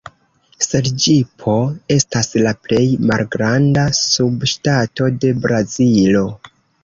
[0.67, 1.57] Serĝipo
[1.95, 6.27] estas la plej malgranda subŝtato de Brazilo.